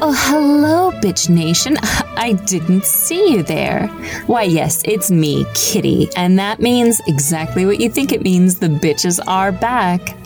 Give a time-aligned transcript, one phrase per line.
[0.00, 1.76] Oh, hello, bitch nation.
[1.82, 3.88] I didn't see you there.
[4.26, 8.68] Why, yes, it's me, Kitty, and that means exactly what you think it means the
[8.68, 10.16] bitches are back.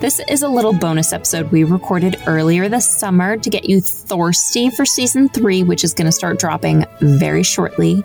[0.00, 4.70] This is a little bonus episode we recorded earlier this summer to get you thirsty
[4.70, 8.04] for season three, which is going to start dropping very shortly.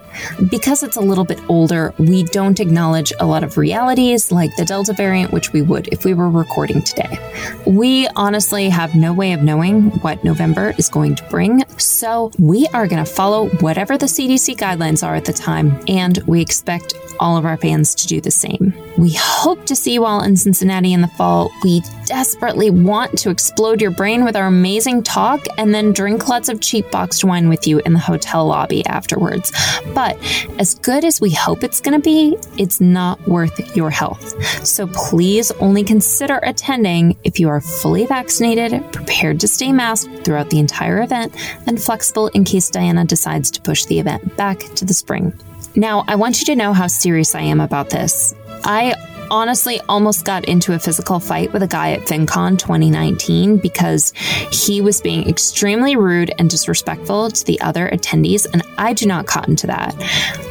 [0.50, 4.66] Because it's a little bit older, we don't acknowledge a lot of realities like the
[4.66, 7.18] Delta variant, which we would if we were recording today.
[7.66, 12.68] We honestly have no way of knowing what November is going to bring, so we
[12.74, 16.94] are going to follow whatever the CDC guidelines are at the time, and we expect
[17.20, 18.74] all of our fans to do the same.
[18.98, 21.52] We hope to see you all in Cincinnati in the fall.
[21.64, 26.50] We desperately want to explode your brain with our amazing talk and then drink lots
[26.50, 29.52] of cheap boxed wine with you in the hotel lobby afterwards.
[29.94, 30.18] But
[30.58, 34.34] as good as we hope it's going to be, it's not worth your health.
[34.66, 40.50] So please only consider attending if you are fully vaccinated, prepared to stay masked throughout
[40.50, 41.36] the entire event,
[41.68, 45.34] and flexible in case Diana decides to push the event back to the spring.
[45.76, 48.34] Now, I want you to know how serious I am about this.
[48.64, 48.96] I
[49.30, 54.14] honestly almost got into a physical fight with a guy at FinCon 2019 because
[54.52, 59.28] he was being extremely rude and disrespectful to the other attendees, and I do not
[59.28, 59.96] cotton to that.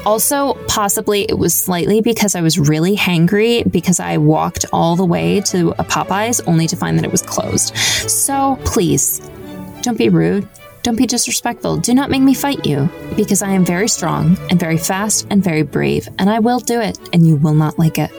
[0.04, 5.04] Also, possibly it was slightly because I was really hangry because I walked all the
[5.04, 7.76] way to a Popeyes only to find that it was closed.
[7.76, 9.20] So please,
[9.82, 10.48] don't be rude.
[10.86, 11.78] Don't be disrespectful.
[11.78, 15.42] Do not make me fight you because I am very strong and very fast and
[15.42, 18.12] very brave, and I will do it, and you will not like it.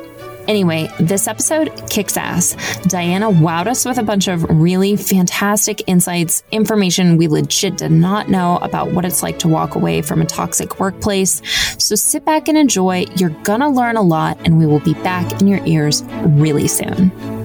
[0.49, 2.57] Anyway, this episode kicks ass.
[2.87, 8.27] Diana wowed us with a bunch of really fantastic insights, information we legit did not
[8.27, 11.41] know about what it's like to walk away from a toxic workplace.
[11.81, 13.05] So sit back and enjoy.
[13.15, 17.36] You're gonna learn a lot, and we will be back in your ears really soon.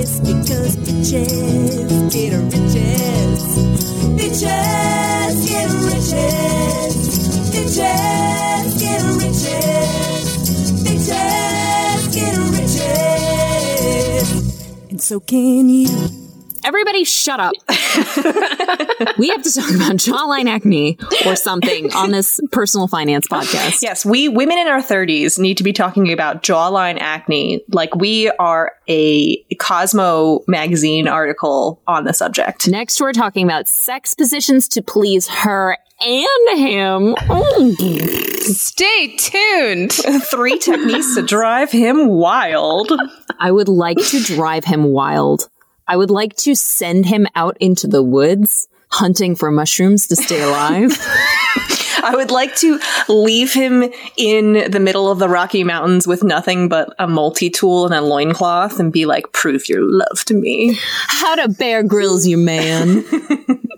[0.00, 3.42] You, because bitches get riches.
[4.16, 6.94] Bitches get riches.
[7.52, 10.28] Bitches get riches.
[10.84, 14.28] Bitches get riches.
[14.90, 15.88] And so can you.
[16.64, 17.52] Everybody shut up.
[19.18, 23.82] we have to talk about jawline acne or something on this personal finance podcast.
[23.82, 28.30] Yes, we women in our 30s need to be talking about jawline acne like we
[28.30, 32.68] are a Cosmo magazine article on the subject.
[32.68, 37.14] Next, we're talking about sex positions to please her and him.
[38.40, 39.92] Stay tuned.
[40.24, 42.90] Three techniques to drive him wild.
[43.38, 45.48] I would like to drive him wild.
[45.90, 50.40] I would like to send him out into the woods hunting for mushrooms to stay
[50.40, 50.92] alive.
[52.02, 52.78] I would like to
[53.08, 53.84] leave him
[54.16, 58.00] in the middle of the Rocky Mountains with nothing but a multi tool and a
[58.00, 60.78] loincloth and be like, prove your love to me.
[61.08, 63.04] How to Bear Grylls you man.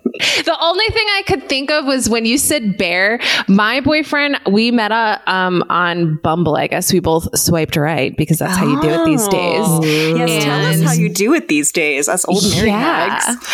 [0.45, 3.19] The only thing I could think of was when you said bear.
[3.47, 6.55] My boyfriend, we met uh, um, on Bumble.
[6.55, 9.67] I guess we both swiped right because that's how you do it these days.
[10.17, 13.47] Yes, tell us how you do it these days as old married hags.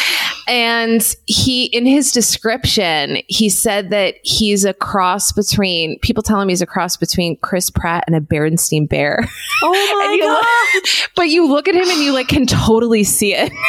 [0.49, 6.49] And he, in his description, he said that he's a cross between people tell him
[6.49, 9.27] he's a cross between Chris Pratt and a Berenstein bear.
[9.63, 10.33] Oh my god.
[10.33, 13.51] look- but you look at him and you like can totally see it.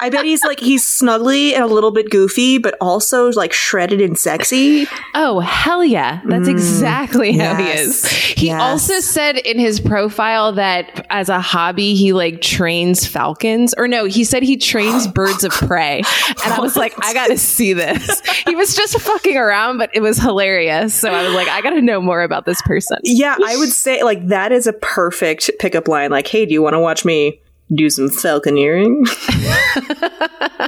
[0.00, 4.00] I bet he's like he's snuggly and a little bit goofy, but also like shredded
[4.00, 4.86] and sexy.
[5.14, 6.20] Oh, hell yeah.
[6.24, 6.52] That's mm.
[6.52, 8.06] exactly how he is.
[8.06, 8.60] He yes.
[8.60, 13.74] also said in his profile that as a hobby, he like trains falcons.
[13.76, 16.02] Or no, he said he trains birds of prey.
[16.44, 18.22] And I was like, I gotta see this.
[18.46, 20.94] He was just fucking around, but it was hilarious.
[20.94, 22.98] So I was like, I gotta know more about this person.
[23.02, 26.10] Yeah, I would say like that is a perfect pickup line.
[26.10, 27.40] Like, hey, do you want to watch me
[27.74, 29.06] do some falconeering?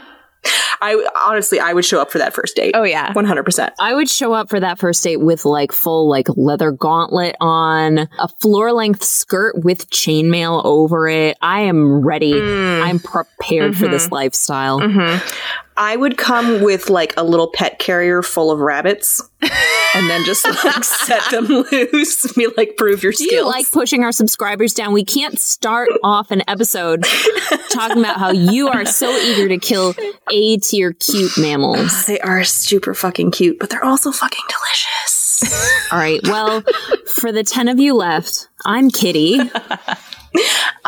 [0.80, 2.72] I honestly, I would show up for that first date.
[2.74, 3.12] Oh, yeah.
[3.12, 3.74] one hundred percent.
[3.80, 7.98] I would show up for that first date with like full like leather gauntlet on,
[7.98, 11.36] a floor length skirt with chainmail over it.
[11.42, 12.32] I am ready.
[12.32, 12.82] Mm.
[12.82, 14.14] I'm prepared for this mm-hmm.
[14.14, 14.80] lifestyle.
[14.80, 15.67] Mm-hmm.
[15.78, 20.44] I would come with like a little pet carrier full of rabbits, and then just
[20.64, 22.24] like set them loose.
[22.24, 23.32] and Be like, prove your Do skills.
[23.32, 24.92] you like pushing our subscribers down?
[24.92, 27.04] We can't start off an episode
[27.70, 29.94] talking about how you are so eager to kill
[30.32, 31.78] A tier cute mammals.
[31.80, 35.88] Oh, they are super fucking cute, but they're also fucking delicious.
[35.92, 36.20] All right.
[36.24, 36.62] Well,
[37.06, 39.38] for the 10 of you left, I'm Kitty.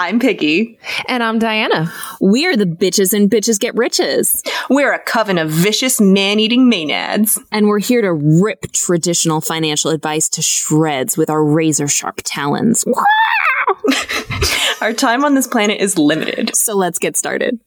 [0.00, 0.78] I'm Piggy.
[1.08, 1.92] And I'm Diana.
[2.22, 4.42] We're the bitches and bitches get riches.
[4.70, 7.38] We're a coven of vicious man-eating maenads.
[7.52, 12.82] And we're here to rip traditional financial advice to shreds with our razor sharp talons.
[14.80, 16.56] Our time on this planet is limited.
[16.56, 17.60] So let's get started.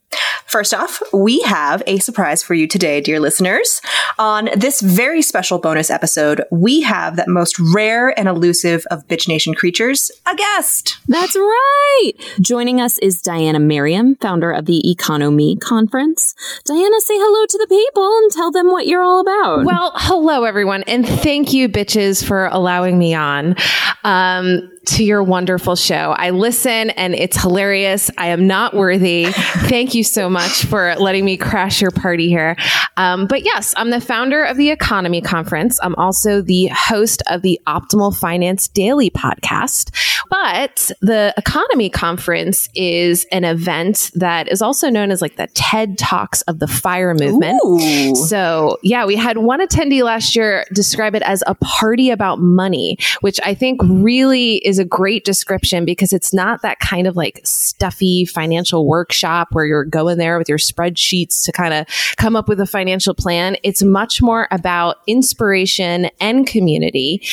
[0.47, 3.81] First off, we have a surprise for you today, dear listeners.
[4.19, 9.27] On this very special bonus episode, we have that most rare and elusive of Bitch
[9.27, 10.97] Nation creatures, a guest.
[11.07, 12.11] That's right.
[12.39, 16.35] Joining us is Diana Merriam, founder of the EconoMe Conference.
[16.65, 19.65] Diana, say hello to the people and tell them what you're all about.
[19.65, 20.83] Well, hello, everyone.
[20.83, 23.55] And thank you, bitches, for allowing me on.
[24.03, 26.13] Um, to your wonderful show.
[26.17, 28.11] I listen and it's hilarious.
[28.17, 29.27] I am not worthy.
[29.27, 32.55] Thank you so much for letting me crash your party here.
[32.97, 35.79] Um, but yes, I'm the founder of the EconoMe Conference.
[35.81, 39.91] I'm also the host of the Optimal Finance Daily podcast.
[40.29, 45.97] But the EconoMe Conference is an event that is also known as like the TED
[45.97, 47.61] Talks of the FIRE movement.
[47.65, 48.15] Ooh.
[48.15, 52.97] So, yeah, we had one attendee last year describe it as a party about money,
[53.21, 57.41] which I think really is a great description because it's not that kind of like
[57.43, 61.87] stuffy financial workshop where you're going there with your spreadsheets to kind of
[62.17, 63.55] come up with a financial plan.
[63.63, 67.25] It's much more about inspiration and community.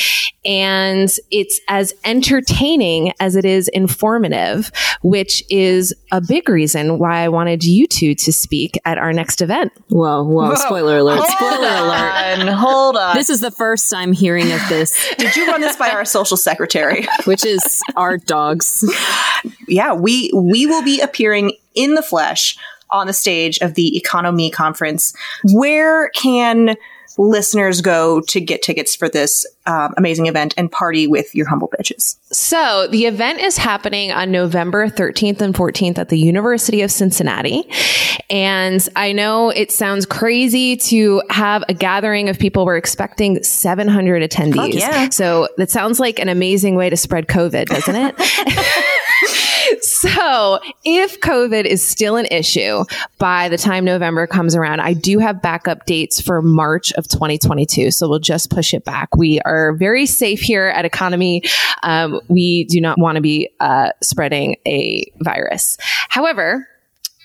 [0.45, 4.71] And it's as entertaining as it is informative,
[5.01, 9.41] which is a big reason why I wanted you two to speak at our next
[9.41, 9.71] event.
[9.89, 12.11] whoa, whoa, spoiler alert, spoiler alert.
[12.39, 13.15] And hold on.
[13.15, 16.37] This is the first time hearing of this, Did you run this by our social
[16.37, 17.07] secretary?
[17.25, 18.83] which is our dogs.
[19.71, 22.57] Yeah, we we will be appearing in the flesh
[22.91, 25.15] on the stage of the EconoMe Conference.
[25.53, 26.75] Where can
[27.17, 31.69] listeners go to get tickets for this um, amazing event and party with your humble
[31.69, 32.17] bitches?
[32.31, 37.69] So the event is happening on November 13th and 14th at the University of Cincinnati.
[38.29, 42.65] And I know it sounds crazy to have a gathering of people.
[42.65, 44.55] We're expecting 700 attendees.
[44.55, 45.09] Fuck yeah.
[45.09, 48.15] So that sounds like an amazing way to spread COVID, doesn't it?
[50.01, 52.85] So, if COVID is still an issue
[53.19, 57.91] by the time November comes around, I do have backup dates for March of 2022.
[57.91, 59.15] So, we'll just push it back.
[59.15, 61.47] We are very safe here at EconoMe.
[61.83, 65.77] Um, we do not want to be uh, spreading a virus.
[66.09, 66.67] However,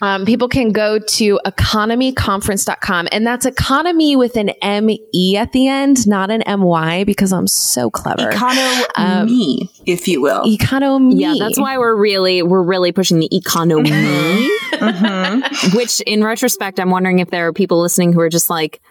[0.02, 6.06] um, people can go to economeconference.com and that's economy with an M-E at the end,
[6.06, 8.28] not an M-Y because I'm so clever.
[8.31, 10.46] Economy, if you will.
[10.46, 11.16] Economy.
[11.16, 13.90] Yeah, that's why we're really we're really pushing the economy.
[13.90, 15.76] Mm-hmm.
[15.76, 18.82] Which, in retrospect, I'm wondering if there are people listening who are just like,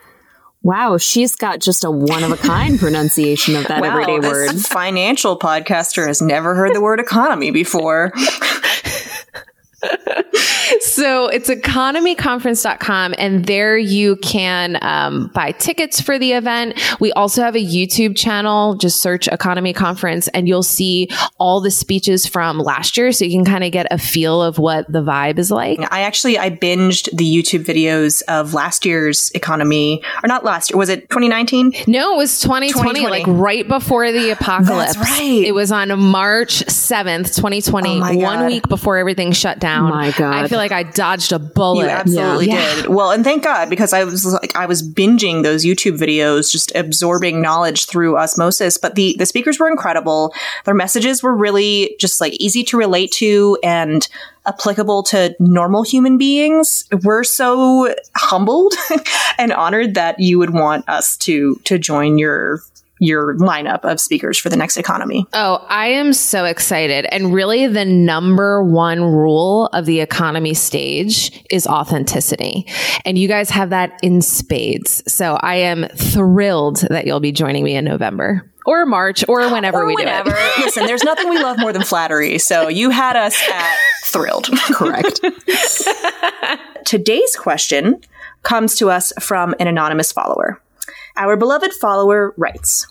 [0.64, 4.32] "Wow, she's got just a one of a kind pronunciation of that Wow, everyday this
[4.32, 8.12] word." financial podcaster has never heard the word economy before.
[10.82, 16.80] So it's economeconference.com and there you can um, buy tickets for the event.
[17.00, 18.76] We also have a YouTube channel.
[18.76, 21.10] Just search EconoMe Conference and you'll see
[21.40, 23.12] all the speeches from last year.
[23.12, 25.80] So you can kind of get a feel of what the vibe is like.
[25.92, 30.78] I actually I binged the YouTube videos of last year's EconoMe, or not last year.
[30.78, 31.74] Was it 2019?
[31.88, 33.10] No, it was 2020, 2020.
[33.10, 34.96] like right before the apocalypse.
[34.96, 35.44] That's right.
[35.46, 38.48] It was on March 7th, 2020, Oh one God.
[38.48, 39.90] week before everything shut down.
[39.90, 40.34] My God.
[40.34, 41.84] I feel like I dodged a bullet.
[41.86, 42.76] You absolutely Yeah.
[42.76, 42.88] did.
[42.88, 46.74] Well, and thank God because I was like I was binging those YouTube videos, just
[46.76, 48.78] absorbing knowledge through osmosis.
[48.78, 50.34] But the the speakers were incredible.
[50.66, 54.08] Their messages were really just like easy to relate to and
[54.48, 56.84] applicable to normal human beings.
[57.04, 58.74] We're so humbled
[59.40, 62.62] and honored that you would want us to to join your
[63.00, 65.26] your lineup of speakers for the next EconoMe.
[65.34, 67.06] Oh, I am so excited.
[67.12, 72.66] And really, the number one rule of the EconoMe stage is authenticity.
[73.04, 75.04] And you guys have that in spades.
[75.12, 79.84] So I am thrilled that you'll be joining me in November or March or whenever
[79.84, 80.30] Or we whenever.
[80.32, 80.58] do it.
[80.66, 82.40] Listen, there's nothing we love more than flattery.
[82.40, 84.48] So you had us at thrilled.
[84.74, 85.20] Correct.
[86.86, 88.00] Today's question
[88.44, 90.62] comes to us from an anonymous follower.
[91.18, 92.88] Our beloved follower writes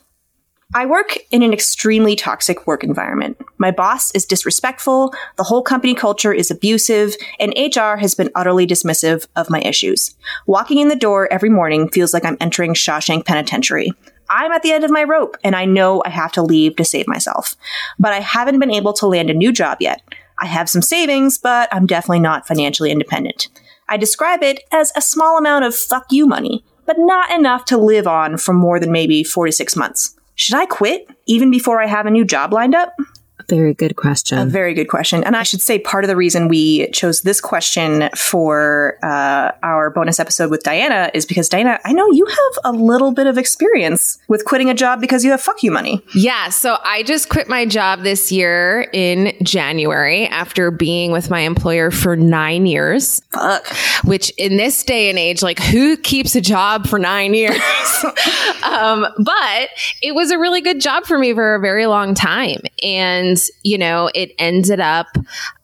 [0.73, 3.37] I work in an extremely toxic work environment.
[3.59, 8.66] My boss is disrespectful, the whole company culture is abusive, and HR has been utterly
[8.66, 10.16] dismissive of my issues.
[10.47, 13.93] Walking in the door every morning feels like I'm entering Shawshank Penitentiary.
[14.31, 16.85] I'm at the end of my rope, and I know I have to leave to
[16.85, 17.57] save myself.
[17.99, 20.00] But I haven't been able to land a new job yet.
[20.38, 23.49] I have some savings, but I'm definitely not financially independent.
[23.88, 27.79] I describe it as a small amount of fuck you money, but not enough to
[27.79, 30.17] live on for more than maybe four to six months.
[30.35, 32.95] Should I quit even before I have a new job lined up?
[33.49, 34.38] Very good question.
[34.38, 35.23] A very good question.
[35.23, 39.53] And I should say part of the reason we chose this question for uh,
[39.85, 43.26] our bonus episode with Diana is because, Diana, I know you have a little bit
[43.26, 46.03] of experience with quitting a job because you have fuck you money.
[46.14, 46.49] Yeah.
[46.49, 51.91] So I just quit my job this year in January after being with my employer
[51.91, 53.67] for nine years, Fuck.
[54.05, 57.61] which in this day and age, like who keeps a job for nine years?
[58.64, 59.69] um, but
[60.03, 62.61] it was a really good job for me for a very long time.
[62.83, 65.09] And, you know, it ended up,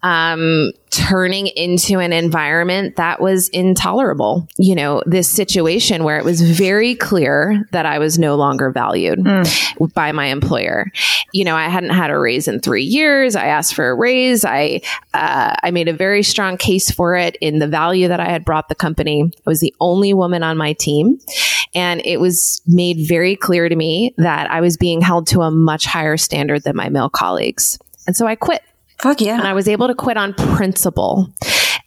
[0.02, 4.48] um, turning into an environment that was intolerable.
[4.58, 9.24] You know, this situation where it was very clear that I was no longer valued
[9.94, 10.86] by my employer.
[11.32, 13.36] You know, I hadn't had a raise in three years.
[13.36, 14.44] I asked for a raise.
[14.44, 14.80] I
[15.14, 18.44] uh, I made a very strong case for it in the value that I had
[18.44, 19.30] brought the company.
[19.46, 21.18] I was the only woman on my team,
[21.74, 25.50] and it was made very clear to me that I was being held to a
[25.50, 27.78] much higher standard than my male colleagues.
[28.06, 28.62] And so I quit
[29.02, 29.38] Fuck yeah.
[29.38, 31.32] and I was able to quit on principle.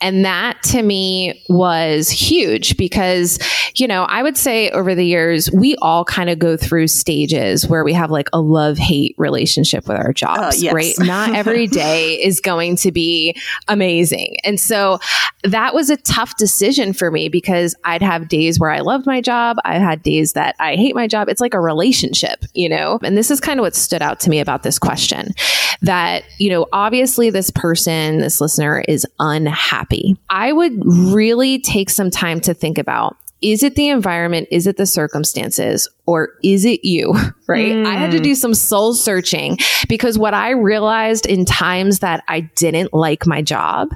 [0.04, 3.40] And that to me was huge because,
[3.76, 7.66] you know, I would say over the years, we all kind of go through stages
[7.66, 10.74] where we have like a love hate relationship with our uh, jobs, yes.
[10.74, 10.94] right?
[11.00, 13.34] Not every day is going to be
[13.70, 14.36] amazing.
[14.44, 15.00] And so
[15.46, 19.22] that was a tough decision for me because I'd have days where I loved my
[19.22, 19.56] job.
[19.64, 21.30] I had days that I hate my job.
[21.30, 23.00] It's like a relationship, you know?
[23.04, 25.34] And this is kind of what stood out to me about this question
[25.82, 29.93] that, you know, obviously this person, this listener is unhappy.
[30.30, 34.48] I would really take some time to think about is it the environment?
[34.52, 35.88] Is it the circumstances?
[36.06, 37.14] Or is it you?
[37.46, 37.86] Right.
[37.86, 38.24] I had to hmm.
[38.24, 39.58] do some soul searching
[39.90, 43.90] because what I realized in times that I didn't like my job,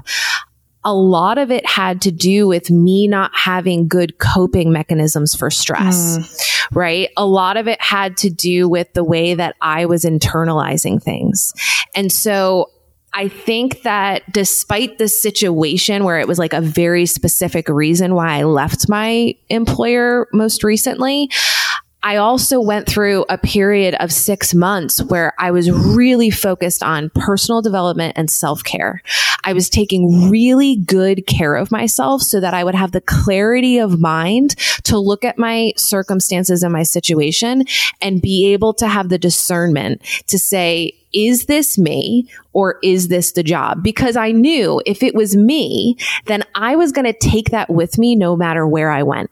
[0.84, 5.50] a lot of it had to do with me not having good coping mechanisms for
[5.50, 6.18] stress,
[6.68, 6.78] hmm.
[6.78, 7.08] right?
[7.16, 11.54] A lot of it had to do with the way that I was internalizing things.
[11.94, 12.70] And so
[13.18, 18.38] I think that despite the situation where it was like a very specific reason why
[18.38, 21.28] I left my employer most recently,
[22.02, 27.10] I also went through a period of six months where I was really focused on
[27.14, 29.02] personal development and self care.
[29.44, 33.78] I was taking really good care of myself so that I would have the clarity
[33.78, 37.64] of mind to look at my circumstances and my situation
[38.00, 43.32] and be able to have the discernment to say, is this me or is this
[43.32, 43.82] the job?
[43.82, 47.98] Because I knew if it was me, then I was going to take that with
[47.98, 49.30] me no matter where I went.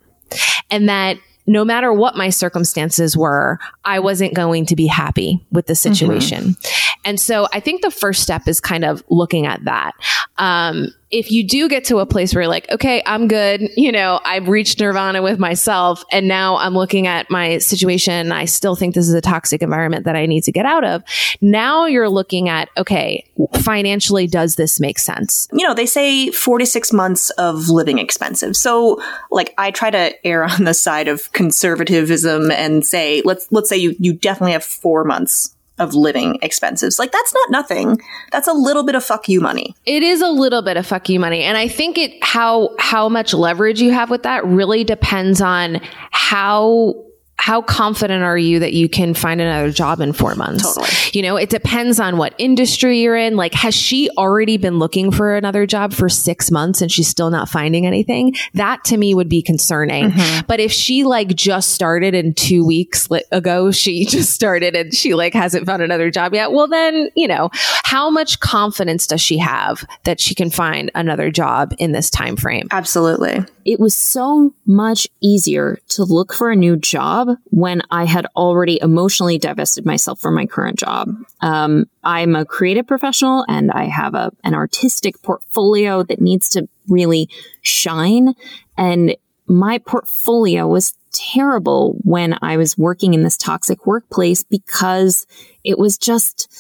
[0.71, 5.67] And that no matter what my circumstances were, I wasn't going to be happy with
[5.67, 6.57] the situation.
[7.05, 9.93] And so I think the first step is kind of looking at that.
[10.39, 13.93] Um, if you do get to a place where you're like, okay, I'm good, you
[13.93, 18.33] know, I've reached nirvana with myself and now I'm looking at my situation.
[18.33, 21.03] I still think this is a toxic environment that I need to get out of.
[21.41, 23.25] Now you're looking at, okay,
[23.61, 25.49] financially, does this make sense?
[25.53, 28.57] you know, they say four to six months of living expensive.
[28.57, 33.69] So, like, I try to err on the side of conservatism and say, let's let's
[33.69, 36.99] say you you definitely have four months of living expenses.
[36.99, 38.01] Like, that's not nothing.
[38.33, 39.75] That's a little bit of fuck you money.
[39.85, 41.43] It is a little bit of fuck you money.
[41.43, 45.81] And I think it how how much leverage you have with that really depends on
[46.11, 47.06] how
[47.39, 50.63] how confident are you that you can find another job in four months?
[50.65, 50.89] Totally.
[51.13, 53.37] You know, it depends on what industry you're in.
[53.37, 57.31] Like, has she already been looking for another job for six months and she's still
[57.31, 58.35] not finding anything?
[58.55, 60.11] That to me would be concerning.
[60.11, 60.47] Mm-hmm.
[60.47, 64.95] But if she like just started in two weeks li- ago, she just started and
[64.95, 66.53] she like hasn't found another job yet.
[66.53, 67.51] Well, then, you know,
[67.85, 72.37] how much confidence does she have that she can find another job in this time
[72.37, 72.67] frame?
[72.71, 73.45] Absolutely.
[73.65, 78.79] it was so much easier to look for a new job when I had already
[78.81, 81.15] emotionally divested myself from my current job.
[81.41, 86.69] Um, I'm a creative professional and I have a, an artistic portfolio that needs to
[86.89, 87.29] really
[87.63, 88.35] shine.
[88.77, 89.17] And
[89.47, 95.27] my portfolio was terrible when I was working in this toxic workplace because
[95.65, 96.53] it was just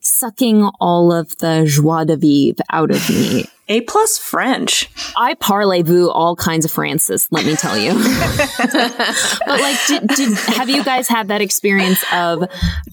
[0.00, 3.46] sucking all of the joie de vivre out of me.
[3.68, 4.90] A plus French.
[5.16, 7.92] I parlez-vous all kinds of Francis, let me tell you.
[7.94, 12.44] but like, did, did, have you guys had that experience of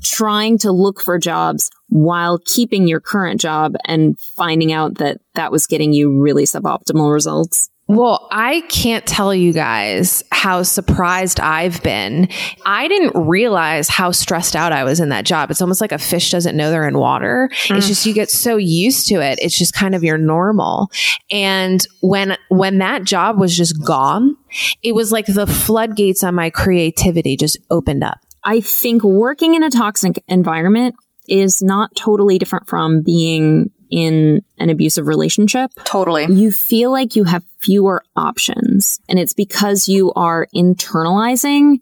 [0.03, 5.51] trying to look for jobs while keeping your current job and finding out that that
[5.51, 7.69] was getting you really suboptimal results?
[7.89, 12.29] Well, I can't tell you guys how surprised I've been.
[12.63, 15.49] I didn't realize how stressed out I was in that job.
[15.49, 17.49] It's almost like a fish doesn't know they're in water.
[17.51, 17.87] It's mm.
[17.87, 19.39] just you get so used to it.
[19.41, 20.91] It's just kind of your normal.
[21.31, 24.37] And when when that job was just gone,
[24.83, 28.19] it was like the floodgates on my creativity just opened up.
[28.43, 30.93] I think working in a toxic environment
[31.27, 35.71] is not totally different from being in an abusive relationship.
[35.83, 36.25] Totally.
[36.25, 38.99] You feel like you have fewer options.
[39.09, 41.79] And it's because you are internalizing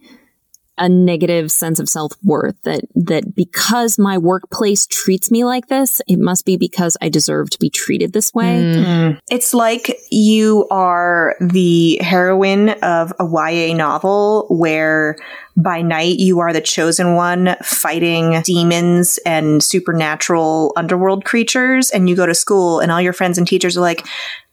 [0.78, 6.20] a negative sense of self-worth that that because my workplace treats me like this it
[6.20, 9.18] must be because i deserve to be treated this way mm-hmm.
[9.30, 15.18] It's like you are the heroine of a YA novel where
[15.58, 22.16] by night you are the chosen one fighting demons and supernatural underworld creatures and you
[22.16, 24.06] go to school and all your friends and teachers are like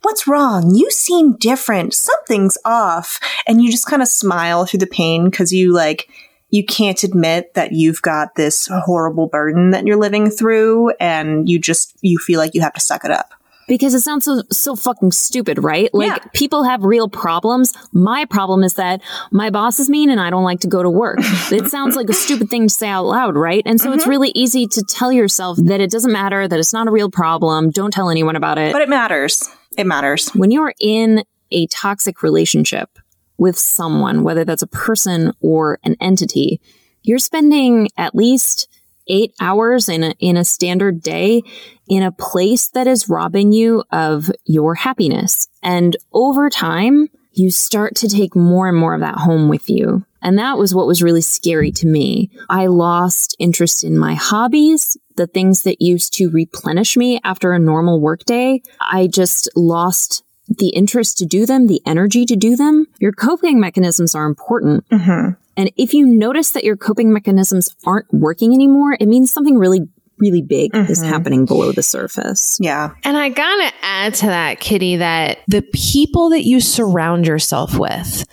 [0.05, 0.75] what's wrong?
[0.75, 1.95] You seem different.
[1.95, 3.19] Something's off.
[3.47, 6.09] And you just kind of smile through the pain cuz you like
[6.51, 11.59] you can't admit that you've got this horrible burden that you're living through and you
[11.59, 13.35] just you feel like you have to suck it up
[13.69, 15.93] because it sounds so so fucking stupid right?
[15.93, 16.19] Like Yeah.
[16.33, 17.73] people have real problems.
[17.93, 20.91] My problem is that my boss is mean and i don't like to go to
[20.91, 21.19] work.
[21.51, 23.63] It sounds like a stupid thing to say out loud right?
[23.67, 24.11] And so it's mm-hmm.
[24.11, 27.71] really easy to tell yourself that it doesn't matter that it's not a real problem.
[27.71, 28.73] Don't tell anyone about it.
[28.73, 29.49] But it matters.
[29.77, 30.31] It matters.
[30.31, 32.99] When you're in a toxic relationship
[33.37, 36.61] with someone, whether that's a person or an entity,
[37.03, 38.69] you're spending at least
[39.09, 41.43] eight hours in a, in a standard day
[41.89, 45.49] in a place that is robbing you of your happiness.
[45.63, 50.05] And over time, you start to take more and more of that home with you.
[50.23, 52.31] And that was what was really scary to me.
[52.49, 57.59] I lost interest in my hobbies, the things that used to replenish me after a
[57.59, 58.63] normal workday.
[58.81, 62.87] I just lost the interest to do them, the energy to do them.
[63.01, 64.89] Your coping mechanisms are important.
[64.91, 65.31] Mm-hmm.
[65.57, 69.89] And if you notice that your coping mechanisms aren't working anymore, it means something really,
[70.19, 71.09] really big is mm-hmm.
[71.09, 72.59] happening below the surface.
[72.61, 77.79] yeah And I gotta add to that, Kitty, that the people that you surround yourself
[77.79, 78.27] with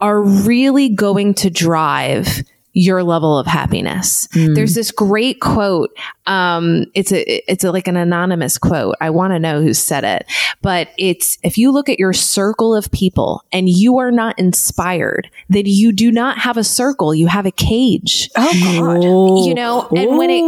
[0.00, 2.42] are really going to drive
[2.78, 4.28] your level of happiness.
[4.54, 5.96] There's this great quote.
[6.26, 8.96] Um, it's a, it's a, like an anonymous quote.
[9.00, 10.26] I want to know who said it,
[10.60, 15.30] but it's, if you look at your circle of people and you are not inspired,
[15.48, 17.14] then you do not have a circle.
[17.14, 20.42] You have a cage oh god you know and when it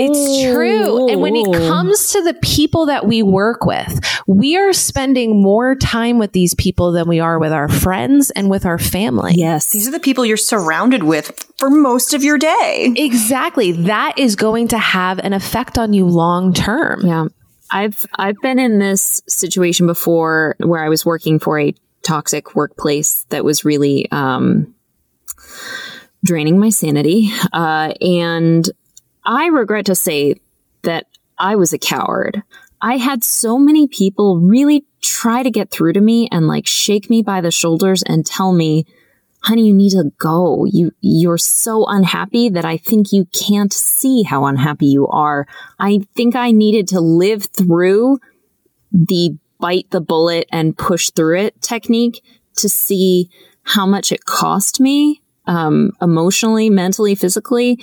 [0.00, 4.72] it's true and when it comes to the people that we work with we are
[4.72, 8.78] spending more time with these people than we are with our friends and with our
[8.78, 9.70] family Yes.
[9.72, 12.92] These are the people you're surrounded with for most of your day.
[12.96, 17.26] exactly that is going to have an effect on you long term Yeah.
[17.70, 23.24] I've I've been in this situation before where I was working for a toxic workplace
[23.30, 24.74] that was really um,
[26.22, 28.68] draining my sanity, uh, and
[29.24, 30.36] I regret to say
[30.82, 31.06] that
[31.38, 32.42] I was a coward.
[32.80, 37.08] I had so many people really try to get through to me and like shake
[37.08, 38.86] me by the shoulders and tell me,
[39.44, 40.64] honey, you need to go.
[40.64, 45.46] You, you're so unhappy that I think you can't see how unhappy you are.
[45.78, 48.20] I think I needed to live through
[48.90, 52.24] the bite the bullet and push through it technique
[52.56, 53.28] to see
[53.64, 57.78] how much it cost me, um, emotionally, mentally, physically,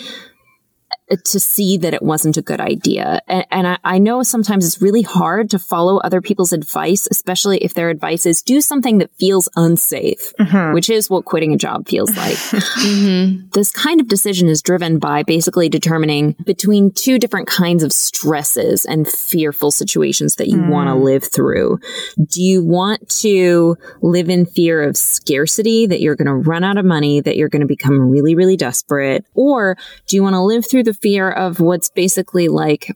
[1.18, 3.22] to see that it wasn't a good idea.
[3.28, 7.58] And, and I, I know sometimes it's really hard to follow other people's advice, especially
[7.60, 10.74] if their advice is do something that feels unsafe, mm-hmm.
[10.74, 12.38] which is what quitting a job feels like.
[12.82, 13.50] Mm-hmm.
[13.54, 18.86] This kind of decision is driven by basically determining between two different kinds of stresses
[18.86, 20.70] and fearful situations that you mm.
[20.70, 21.80] want to live through.
[22.18, 26.78] Do you want to live in fear of scarcity, that you're going to run out
[26.78, 29.26] of money, that you're going to become really, really desperate?
[29.34, 32.96] Or do you want to live through the fear of what's basically like,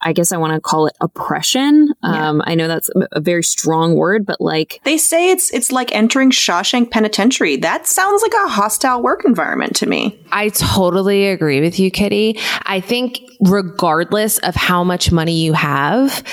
[0.00, 1.92] I guess I want to call it oppression.
[2.02, 5.70] Um, I know that's a- a very strong word, but like, They say it's it's
[5.70, 7.56] like entering Shawshank Penitentiary.
[7.56, 10.18] That sounds like a hostile work environment to me.
[10.32, 12.38] I totally agree with you, Kitty.
[12.64, 16.24] I think regardless of how much money you have,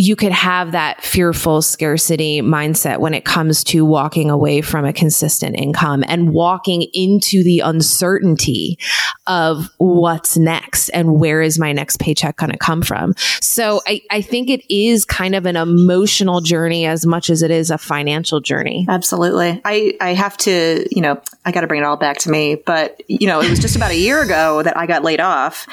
[0.00, 4.94] you could have that fearful scarcity mindset when it comes to walking away from a
[4.94, 8.78] consistent income and walking into the uncertainty
[9.26, 13.12] of what's next and where is my next paycheck going to come from.
[13.42, 17.50] So I, I think it is kind of an emotional journey as much as it
[17.50, 18.86] is a financial journey.
[18.88, 19.60] Absolutely.
[19.66, 22.54] I, I have to, you know, I got to bring it all back to me.
[22.54, 25.66] But, you know, it was just about a year ago that I got laid off.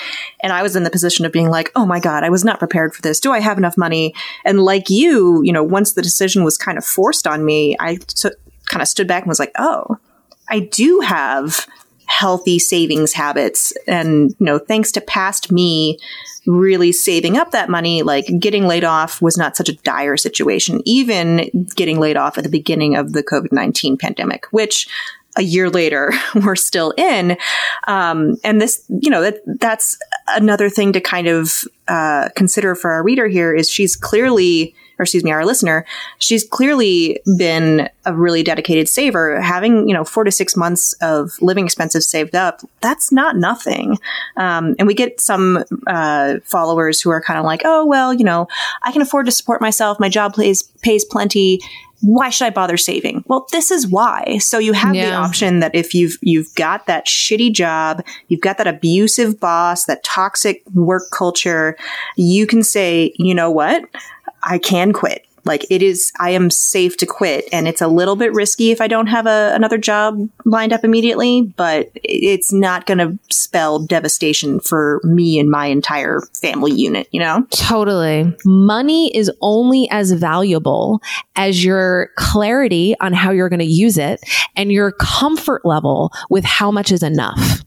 [0.44, 2.60] And I was in the position of being like, oh my God, I was not
[2.60, 3.22] prepared for this.
[3.22, 4.14] Do I have enough money?
[4.46, 7.96] And like you, you know, once the decision was kind of forced on me, I
[7.96, 8.30] t-
[8.70, 9.98] kind of stood back and was like, oh,
[10.50, 11.68] I do have
[12.06, 13.74] healthy savings habits.
[13.86, 16.00] And, you know, thanks to past me
[16.48, 20.82] really saving up that money, like getting laid off was not such a dire situation,
[20.86, 24.88] even getting laid off at the beginning of the COVID 19 pandemic, which
[25.38, 27.38] a year later we're still in.
[27.88, 29.98] Um, and this, you know, that that's
[30.28, 35.04] another thing to kind of uh, consider for our reader here is she's clearly or
[35.04, 35.86] excuse me, our listener,
[36.18, 39.40] she's clearly been a really dedicated saver.
[39.40, 43.98] Having, you know, four to six months of living expenses saved up, that's not nothing.
[44.38, 48.24] Um, and we get some uh, followers who are kind of like, oh, well, you
[48.24, 48.48] know,
[48.84, 50.00] I can afford to support myself.
[50.00, 51.62] My job pays, pays plenty
[52.02, 53.24] why should I bother saving?
[53.28, 54.38] Well, this is why.
[54.40, 55.10] So you have Yeah.
[55.10, 59.86] the option that if you've you've got that shitty job, you've got that abusive boss,
[59.86, 61.76] that toxic work culture,
[62.16, 63.84] you can say, you know what?
[64.44, 65.27] I can quit.
[65.48, 68.82] Like it is, I am safe to quit, and it's a little bit risky if
[68.82, 71.42] I don't have a, another job lined up immediately.
[71.42, 77.08] But it's not going to spell devastation for me and my entire family unit.
[77.12, 77.48] You know?
[77.52, 78.36] Totally.
[78.46, 81.02] Money is only as valuable
[81.36, 84.22] as your clarity on how you're going to use it
[84.56, 87.62] and your comfort level with how much is enough.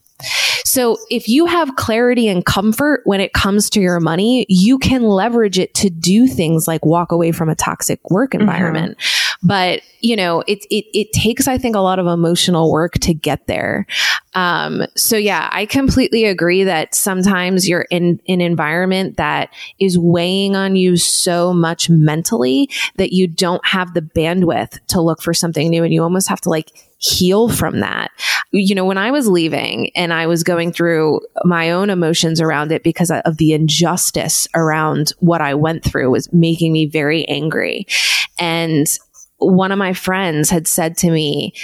[0.70, 5.02] So if you have clarity and comfort when it comes to your money, you can
[5.02, 8.42] leverage it to do things like walk away from a toxic work mm-hmm.
[8.42, 8.96] environment.
[9.42, 13.14] But, you know, it, it, it takes, I think, a lot of emotional work to
[13.14, 13.87] get there.
[14.35, 20.57] Um, so yeah, I completely agree that sometimes you're in an environment that is weighing
[20.57, 25.68] on you so much mentally that you don't have the bandwidth to look for something
[25.68, 28.11] new and you almost have to like heal from that.
[28.53, 32.72] You know, when I was leaving and I was going through my own emotions around
[32.72, 37.87] it because of the injustice around what I went through was making me very angry.
[38.38, 38.87] And
[39.40, 41.55] one of my friends had said to me,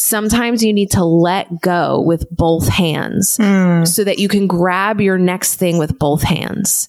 [0.00, 3.84] sometimes you need to let go with both hands hmm.
[3.84, 6.88] so that you can grab your next thing with both hands.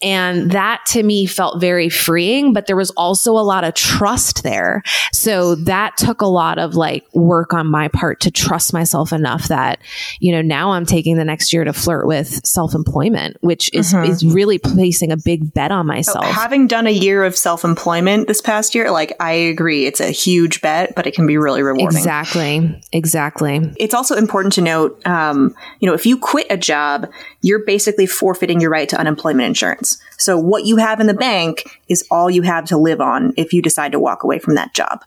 [0.00, 4.44] And that to me felt very freeing, but there was also a lot of trust
[4.44, 4.82] there.
[5.12, 9.48] So that took a lot of like work on my part to trust myself enough
[9.48, 9.80] that,
[10.20, 13.92] you know, now I'm taking the next year to flirt with self employment, which is,
[13.92, 14.10] mm-hmm.
[14.10, 16.24] is really placing a big bet on oh, myself.
[16.26, 20.10] Having done a year of self employment this past year, like I agree, it's a
[20.10, 21.98] huge bet, but it can be really rewarding.
[21.98, 22.47] Exactly.
[22.92, 23.72] Exactly.
[23.76, 27.10] It's also important to note, um, you know, if you quit a job,
[27.42, 29.98] you're basically forfeiting your right to unemployment insurance.
[30.18, 33.52] So what you have in the bank is all you have to live on if
[33.52, 35.04] you decide to walk away from that job.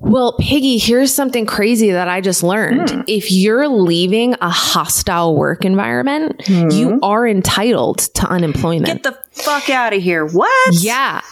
[0.00, 3.04] Well, Piggy, here's something crazy that I just learned.
[3.06, 8.86] If you're leaving a hostile work environment, you are entitled to unemployment.
[8.86, 10.26] Get the fuck out of here.
[10.26, 10.74] What?
[10.74, 11.22] Yeah.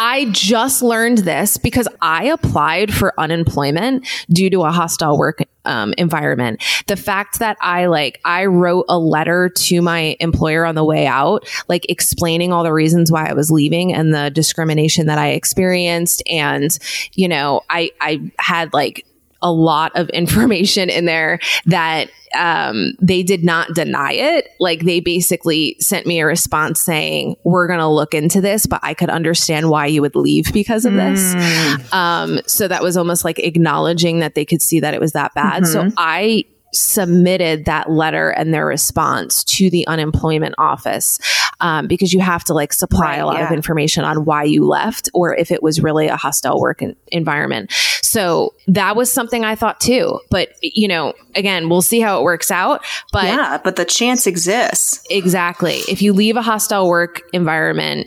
[0.00, 5.92] I just learned this because I applied for unemployment due to a hostile work um,
[5.98, 6.62] environment.
[6.86, 11.08] The fact that I like, I wrote a letter to my employer on the way
[11.08, 15.30] out, like explaining all the reasons why I was leaving and the discrimination that I
[15.30, 16.22] experienced.
[16.30, 16.78] And,
[17.14, 19.04] you know, I, I had like,
[19.42, 24.48] a lot of information in there that um, they did not deny it.
[24.60, 28.80] Like they basically sent me a response saying, "We're going to look into this, but
[28.82, 31.34] I could understand why you would leave because of this."
[31.92, 35.34] Um, so that was almost like acknowledging that they could see that it was that
[35.34, 35.66] bad.
[35.66, 41.18] So I submitted that letter and their response to the unemployment office
[41.60, 44.66] um, because you have to like supply Right, a lot of information on why you
[44.66, 47.72] left or if it was really a hostile work en- environment.
[48.02, 50.20] So that was something I thought too.
[50.30, 52.84] But you know, again, we'll see how it works out.
[53.12, 55.04] But Yeah, but the chance exists.
[55.10, 58.06] exactly, if you leave a hostile work environment,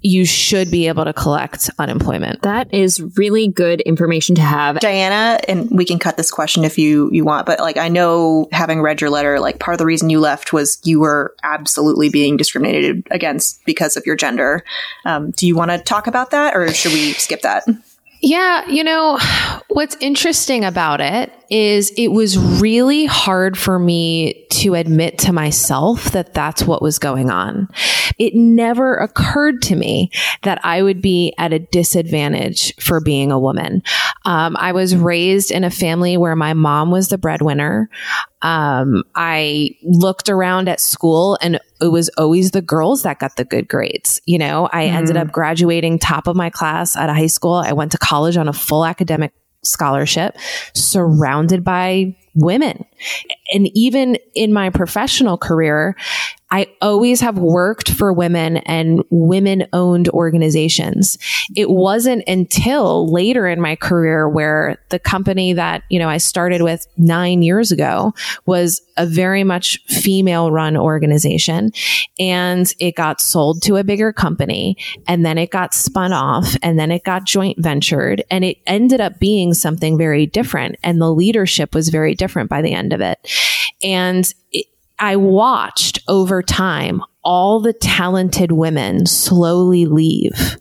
[0.00, 2.42] you should be able to collect unemployment.
[2.42, 4.78] That is really good information to have.
[4.80, 8.48] Diana, and we can cut this question if you you want, but like I know
[8.52, 12.08] having read your letter, like part of the reason you left was you were absolutely
[12.08, 14.64] being discriminated against because of your gender.
[15.04, 17.64] Um, do you want to talk about that, or should we skip that?
[18.20, 19.18] Yeah, you know,
[19.68, 26.10] what's interesting about it is it was really hard for me to admit to myself
[26.10, 27.68] that that's what was going on.
[28.18, 30.10] It never occurred to me
[30.42, 33.82] that I would be at a disadvantage for being a woman.
[34.24, 37.88] Um, I was raised in a family where my mom was the breadwinner.
[38.42, 43.44] Um, I looked around at school and it was always the girls that got the
[43.44, 44.20] good grades.
[44.26, 47.54] You know, I ended up graduating top of my class at a high school.
[47.54, 50.36] I went to college on a full academic scholarship,
[50.74, 52.84] surrounded by women.
[53.52, 55.96] And even in my professional career,
[56.50, 61.18] I always have worked for women and women owned organizations.
[61.54, 66.62] It wasn't until later in my career where the company that, you know, I started
[66.62, 68.14] with nine years ago
[68.46, 71.70] was a very much female run organization
[72.18, 76.78] and it got sold to a bigger company and then it got spun off and
[76.78, 81.12] then it got joint ventured and it ended up being something very different and the
[81.12, 83.18] leadership was very different by the end of it.
[83.82, 84.66] And it,
[84.98, 90.56] I watched over time all the talented women slowly leave.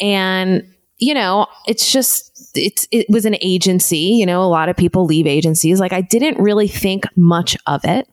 [0.00, 0.62] And,
[0.98, 5.06] you know, it's just, it's, it was an agency, you know, a lot of people
[5.06, 5.80] leave agencies.
[5.80, 8.08] Like I didn't really think much of it.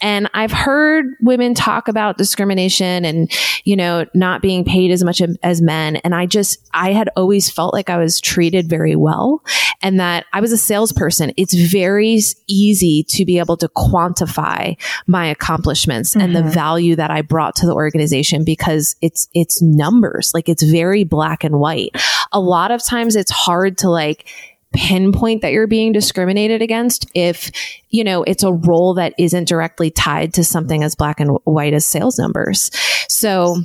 [0.00, 3.30] And I've heard women talk about discrimination and,
[3.64, 5.96] you know, not being paid as much as men.
[5.96, 9.42] And I just, I had always felt like I was treated very well
[9.80, 11.32] and that I was a salesperson.
[11.36, 16.20] It's very easy to be able to quantify my accomplishments mm-hmm.
[16.20, 16.50] and the mm-hmm.
[16.50, 20.32] value that I brought to the organization because it's, it's numbers.
[20.34, 21.96] Like it's very black and white.
[22.32, 24.28] A lot of times it's hard to like,
[24.76, 27.50] pinpoint that you're being discriminated against if,
[27.90, 31.72] you know, it's a role that isn't directly tied to something as black and white
[31.72, 32.70] as sales numbers.
[33.08, 33.62] So,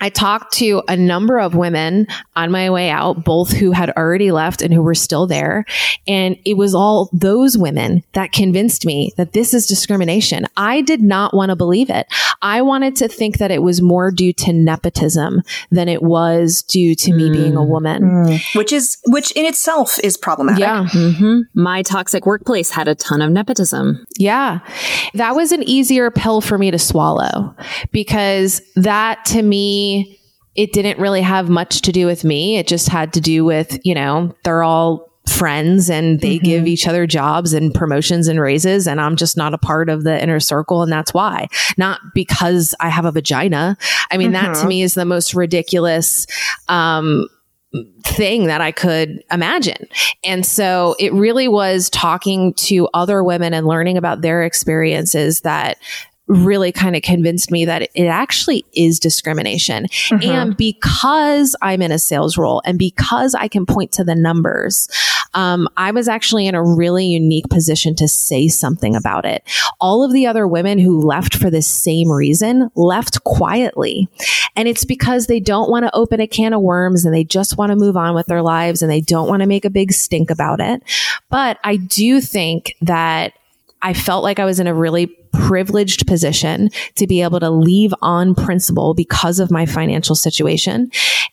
[0.00, 4.30] I talked to a number of women on my way out, both who had already
[4.30, 5.64] left and who were still there.
[6.06, 10.46] And it was all those women that convinced me that this is discrimination.
[10.56, 12.06] I did not want to believe it.
[12.42, 16.94] I wanted to think that it was more due to nepotism than it was due
[16.94, 17.16] to mm.
[17.16, 17.68] me being a mm.
[17.68, 18.02] woman.
[18.02, 18.56] Mm.
[18.56, 20.60] Which is, which in itself is problematic.
[20.60, 20.86] Yeah.
[20.92, 21.40] Mm-hmm.
[21.54, 24.04] My toxic workplace had a ton of nepotism.
[24.18, 24.60] Yeah.
[25.14, 27.54] That was an easier pill for me to swallow
[27.92, 29.85] because that to me,
[30.54, 32.56] it didn't really have much to do with me.
[32.56, 36.44] It just had to do with, you know, they're all friends and they mm-hmm.
[36.44, 40.04] give each other jobs and promotions and raises and I'm just not a part of
[40.04, 41.48] the inner circle and that's why.
[41.76, 43.76] Not because I have a vagina.
[44.10, 44.46] I mean, mm-hmm.
[44.46, 44.68] that to mm-hmm.
[44.68, 46.26] me is the most ridiculous
[46.68, 47.28] um
[48.04, 49.88] thing that I could imagine.
[50.24, 55.76] And so it really was talking to other women and learning about their experiences that
[56.28, 59.84] really kind of convinced me that it actually is discrimination.
[59.84, 60.28] Mm-hmm.
[60.28, 64.88] And because I'm in a sales role and because I can point to the numbers,
[65.34, 69.42] um, I was actually in a really unique position to say something about it.
[69.80, 74.08] All of the other women who left for the same reason left quietly.
[74.56, 77.58] And it's because they don't want to open a can of worms and they just
[77.58, 79.92] want to move on with their lives and they don't want to make a big
[79.92, 80.82] stink about it.
[81.28, 83.34] But I do think that
[83.86, 87.94] I felt like I was in a really privileged position to be able to leave
[88.02, 90.90] on principle because of my financial situation.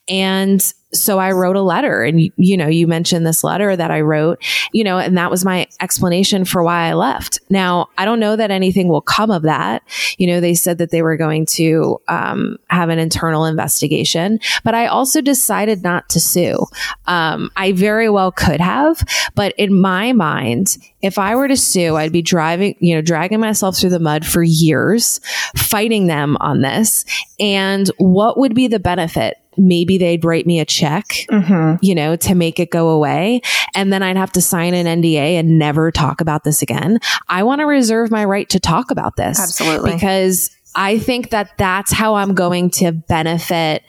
[0.08, 4.00] And so I wrote a letter and, you know, you mentioned this letter that I
[4.00, 7.40] wrote, you know, and that was my explanation for why I left.
[7.50, 9.82] Now, I don't know that anything will come of that.
[10.18, 14.74] You know, they said that they were going to um, have an internal investigation, but
[14.74, 16.66] I also decided not to sue.
[17.06, 19.02] Um, I very well could have,
[19.34, 23.40] but in my mind, if I were to sue, I'd be driving, you know, dragging
[23.40, 25.20] myself through the mud for years,
[25.54, 27.04] fighting them on this.
[27.38, 29.36] And what would be the benefit?
[29.56, 31.76] Maybe they'd write me a check, mm-hmm.
[31.82, 33.40] you know, to make it go away.
[33.74, 36.98] And then I'd have to sign an NDA and never talk about this again.
[37.28, 39.40] I want to reserve my right to talk about this.
[39.40, 39.92] Absolutely.
[39.92, 43.82] Because I think that that's how I'm going to benefit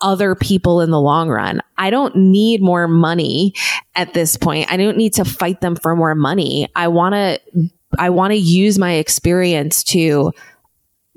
[0.00, 1.60] other people in the long run.
[1.76, 3.54] I don't need more money
[3.94, 4.72] at this point.
[4.72, 6.68] I don't need to fight them for more money.
[6.74, 10.32] I want to I want to use my experience to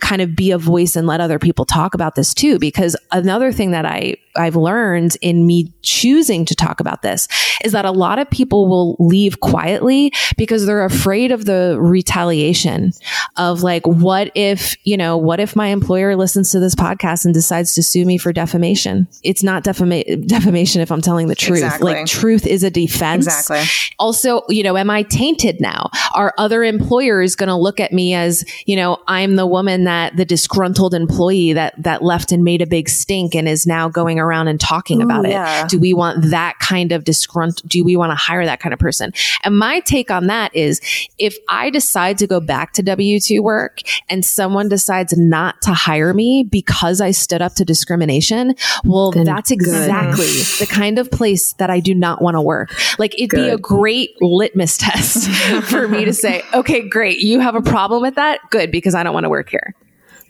[0.03, 2.59] kind of be a voice and let other people talk about this too.
[2.59, 7.27] Because another thing that I, I've learned in me choosing to talk about this
[7.63, 12.93] is that a lot of people will leave quietly because they're afraid of the retaliation
[13.37, 17.33] of like, what if, you know, what if my employer listens to this podcast and
[17.33, 19.07] decides to sue me for defamation?
[19.23, 21.59] It's not defama- defamation if I'm telling the truth.
[21.63, 21.93] Exactly.
[21.93, 23.27] Like truth is a defense.
[23.27, 23.63] Exactly.
[23.99, 25.89] Also, you know, am I tainted now?
[26.15, 30.15] Are other employers going to look at me as, you know, I'm the woman that
[30.17, 34.19] the disgruntled employee that, that left and made a big stink and is now going
[34.23, 35.63] around and talking Ooh, about yeah.
[35.63, 35.69] it?
[35.69, 37.69] Do we want that kind of disgruntled?
[37.69, 39.13] Do we want to hire that kind of person?
[39.43, 40.81] And my take on that is
[41.17, 45.73] if I decide to go back to W 2 work and someone decides not to
[45.73, 50.45] hire me because I stood up to discrimination, well, then that's exactly good.
[50.59, 52.71] the kind of place that I do not want to work.
[52.99, 53.45] Like it'd good.
[53.45, 55.29] be a great litmus test
[55.69, 57.19] for me to say, okay, great.
[57.19, 58.39] You have a problem with that?
[58.49, 59.75] Good, because I don't want to work here.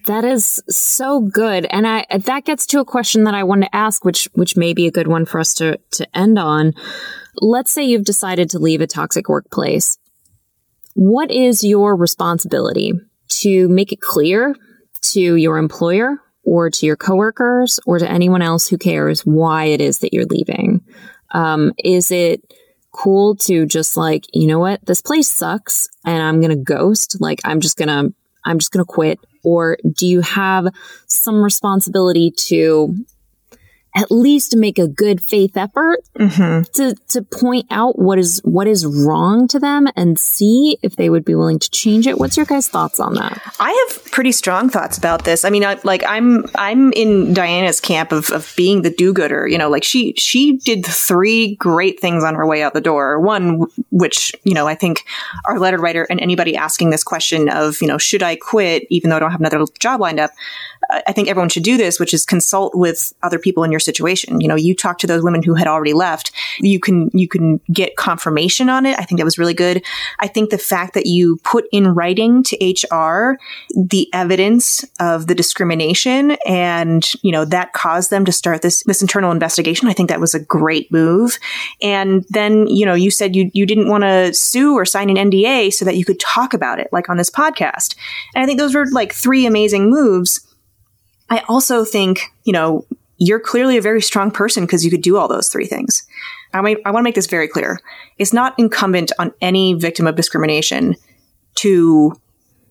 [0.06, 1.66] That is so good.
[1.70, 4.74] And I, that gets to a question that I want to ask, which, which may
[4.74, 6.74] be a good one for us to, to end on.
[7.36, 9.98] Let's say you've decided to leave a toxic workplace.
[10.94, 12.94] What is your responsibility
[13.42, 14.56] to make it clear
[15.02, 19.80] to your employer or to your coworkers or to anyone else who cares why it
[19.82, 20.82] is that you're leaving?
[21.32, 22.54] Um, is it
[22.92, 27.20] cool to just like, you know what, this place sucks and I'm going to ghost?
[27.20, 28.14] Like, I'm just going to,
[28.46, 29.20] I'm just going to quit.
[29.44, 30.68] Or do you have
[31.08, 32.96] some responsibility to
[33.96, 36.64] at least make a good faith effort mm-hmm.
[36.74, 41.10] to to point out what is what is wrong to them and see if they
[41.10, 42.18] would be willing to change it.
[42.18, 43.40] What's your guys' thoughts on that?
[43.60, 45.46] I have pretty strong thoughts about this.
[45.46, 49.48] I mean, I, like I'm I'm in Diana's camp of, of being the do-gooder.
[49.48, 53.20] You know, like she she did three great things on her way out the door.
[53.20, 55.04] One, which you know, I think
[55.46, 59.10] our letter writer and anybody asking this question of you know, should I quit even
[59.10, 60.32] though I don't have another job lined up?
[61.08, 64.42] I think everyone should do this, which is consult with other people in your situation.
[64.42, 66.32] You know, you talk to those women who had already left.
[66.60, 68.98] You can you can get confirmation on it.
[69.00, 69.84] I think that was really good.
[70.20, 73.38] I think the fact that you put in writing to HR
[73.76, 79.02] the evidence of the discrimination and you know that caused them to start this this
[79.02, 79.88] internal investigation.
[79.88, 81.40] I think that was a great move.
[81.82, 85.32] And then you know you said you you didn't want to sue or sign an
[85.32, 87.96] NDA so that you could talk about it like on this podcast.
[88.36, 90.40] And I think those were like three amazing moves.
[91.34, 92.86] I also think, you know,
[93.18, 96.06] you're clearly a very strong person because you could do all those three things.
[96.54, 97.80] I, mean, I want to make this very clear.
[98.20, 100.96] It's not incumbent on any victim of discrimination
[101.56, 102.14] to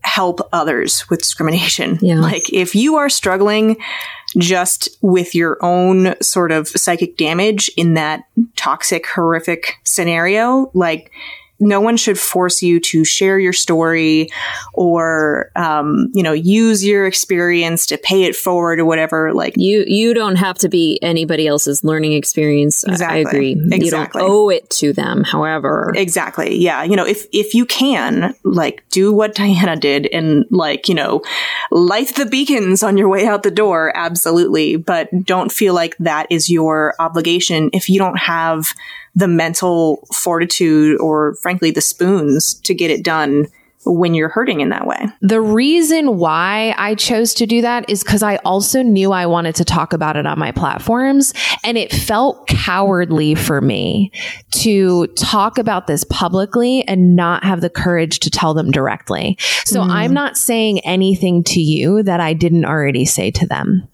[0.05, 1.99] help others with discrimination.
[2.03, 2.21] Yeah.
[2.21, 3.79] Like if you are struggling
[4.39, 11.11] just with your own sort of psychic damage in that toxic, horrific scenario, like
[11.63, 14.29] no one should force you to share your story
[14.75, 19.85] or um, you know use your experience to pay it forward or whatever like You
[19.87, 22.85] you don't have to be anybody else's learning experience.
[22.85, 23.21] I- I Exactly.
[23.23, 23.49] agree.
[23.55, 24.21] You Exactly.
[24.21, 25.25] don't owe it to them.
[25.25, 26.57] However, Exactly.
[26.57, 26.83] Yeah.
[26.85, 31.23] You know, if, if you can, like, do what Diana did and, like, you know,
[31.71, 34.77] light the beacons on your way out the door, absolutely.
[34.77, 38.75] But don't feel like that is your obligation if you don't have
[39.15, 43.47] the mental fortitude or, frankly, the spoons to get it done
[43.85, 45.09] when you're hurting in that way.
[45.21, 49.57] The reason why I chose to do that is because I also knew I wanted
[49.57, 51.35] to talk about it on my platforms.
[51.65, 54.13] And it felt cowardly for me
[54.53, 59.37] to talk about this publicly and not have the courage to tell them directly.
[59.65, 63.89] So I'm not saying anything to you that I didn't already say to them.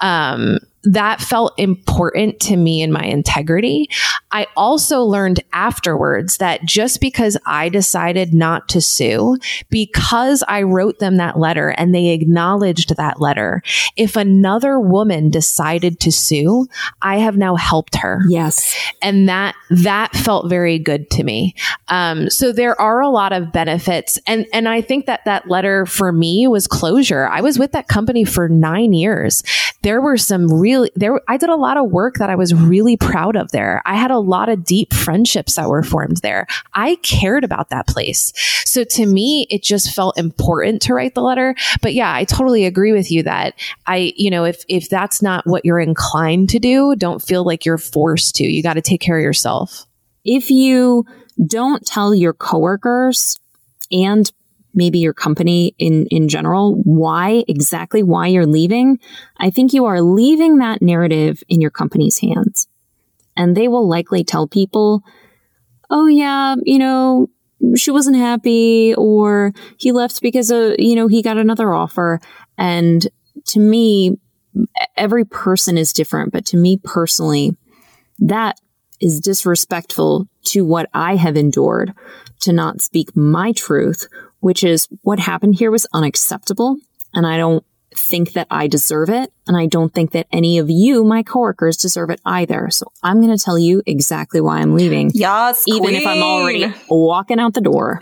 [0.00, 3.88] Um, that felt important to me and my integrity.
[4.30, 9.38] I also learned afterwards that just because I decided not to sue,
[9.68, 13.62] because I wrote them that letter and they acknowledged that letter,
[13.96, 16.66] if another woman decided to sue,
[17.02, 18.74] I have now helped her yes.
[19.02, 21.54] and that that felt very good to me.
[21.88, 25.86] Um, so there are a lot of benefits, and and I think that that letter
[25.86, 27.28] for me was closure.
[27.28, 29.42] I was with that company for nine years.
[29.82, 31.20] There were some really there.
[31.28, 33.82] I did a lot of work that I was really proud of there.
[33.84, 36.46] I had a lot of deep friendships that were formed there.
[36.74, 38.32] I cared about that place.
[38.64, 41.54] So to me, it just felt important to write the letter.
[41.82, 43.54] But yeah, I totally agree with you that
[43.86, 47.64] I, you know, if if that's not what you're inclined to do, don't feel like
[47.64, 48.44] you're forced to.
[48.44, 49.86] You got to take care of yourself.
[50.24, 51.04] if you
[51.46, 53.38] don't tell your coworkers
[53.90, 54.30] and
[54.74, 58.98] maybe your company in, in general why exactly why you're leaving,
[59.36, 62.68] I think you are leaving that narrative in your company's hands.
[63.36, 65.02] And they will likely tell people,
[65.88, 67.28] oh yeah, you know,
[67.76, 72.20] she wasn't happy or he left because of, you know, he got another offer.
[72.56, 73.06] And
[73.46, 74.18] to me,
[74.96, 77.56] every person is different, but to me personally,
[78.18, 78.58] that
[79.00, 81.94] is disrespectful to what I have endured
[82.40, 84.08] to not speak my truth,
[84.40, 86.76] which is what happened here was unacceptable.
[87.14, 87.64] And I don't
[87.96, 89.32] think that I deserve it.
[89.46, 92.70] And I don't think that any of you, my coworkers, deserve it either.
[92.70, 96.72] So I'm going to tell you exactly why I'm leaving, Yes, even if I'm already
[96.88, 97.98] walking out the door.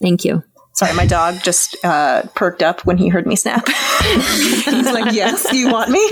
[0.00, 0.42] Thank you.
[0.74, 3.66] Sorry, my dog just uh, perked up when he heard me snap.
[4.02, 6.10] He's like, "Yes, you want me?"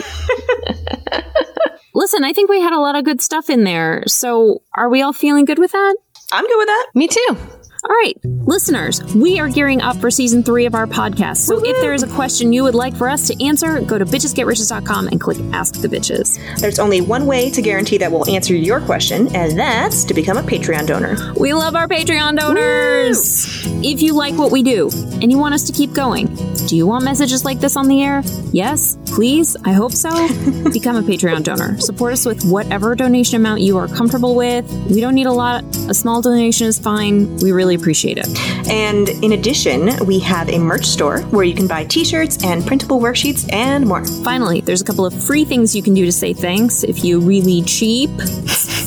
[1.94, 4.04] Listen, I think we had a lot of good stuff in there.
[4.06, 5.96] So are we all feeling good with that?
[6.30, 6.86] I'm good with that.
[6.94, 7.36] Me too.
[7.84, 11.38] All right, listeners, we are gearing up for season three of our podcast.
[11.38, 14.04] So if there is a question you would like for us to answer, go to
[14.04, 16.38] bitchesgetriches.com and click Ask the Bitches.
[16.60, 20.36] There's only one way to guarantee that we'll answer your question, and that's to become
[20.36, 21.16] a Patreon donor.
[21.34, 23.66] We love our Patreon donors.
[23.84, 24.88] If you like what we do
[25.20, 26.32] and you want us to keep going,
[26.68, 28.22] do you want messages like this on the air?
[28.52, 28.96] Yes?
[29.12, 30.10] please, I hope so,
[30.72, 31.78] become a Patreon donor.
[31.80, 34.70] Support us with whatever donation amount you are comfortable with.
[34.90, 37.36] We don't need a lot, a small donation is fine.
[37.36, 38.28] We really appreciate it.
[38.68, 42.66] And in addition, we have a merch store where you can buy t shirts and
[42.66, 44.04] printable worksheets and more.
[44.24, 46.84] Finally, there's a couple of free things you can do to say thanks.
[46.84, 48.10] If you really cheap,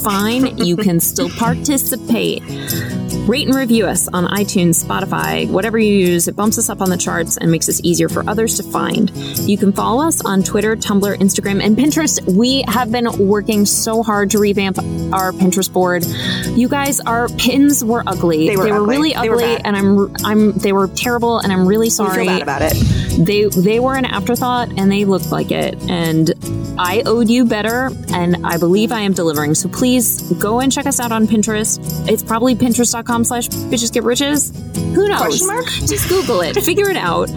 [0.05, 2.43] fine, you can still participate.
[3.27, 6.27] Rate and review us on iTunes, Spotify, whatever you use.
[6.27, 9.09] It bumps us up on the charts and makes us easier for others to find.
[9.49, 12.21] You can follow us on Twitter, Tumblr, Instagram, and Pinterest.
[12.31, 14.77] We have been working so hard to revamp
[15.11, 16.05] our Pinterest board.
[16.55, 18.47] You guys, our pins were ugly.
[18.47, 18.87] They were ugly.
[18.87, 22.25] really They were ugly, and I'm I'm they were terrible, and I'm really sorry feel
[22.27, 22.75] bad about it.
[23.25, 26.27] they they were an afterthought and they looked like it and
[26.77, 29.55] i owed you better and i believe i am delivering.
[29.55, 31.79] So please go and check us out on pinterest.
[32.09, 34.51] It's probably pinterest.com slash bitches get riches.
[34.93, 35.45] Who knows?
[35.45, 35.65] Mark?
[35.65, 36.55] just google it.
[36.55, 37.29] Figure it out.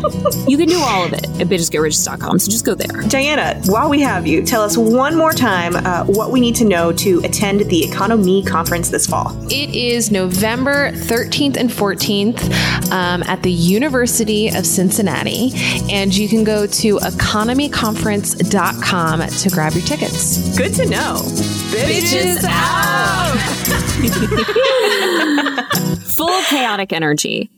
[0.48, 3.02] You can do all of it at bitchesgetriches.com so just go there.
[3.08, 6.64] Diana, while we have you, tell us one more time uh, what we need to
[6.64, 9.36] know to attend the EconoMe Conference this fall.
[9.50, 15.52] It is November 13th and 14th um, at the University of Cincinnati.
[15.90, 20.56] And you can go to economeconference.com to grab your tickets.
[20.56, 21.22] Good to know.
[21.70, 23.38] Bitches out!
[26.02, 27.50] full chaotic energy